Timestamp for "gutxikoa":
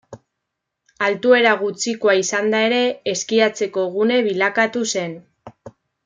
1.59-2.15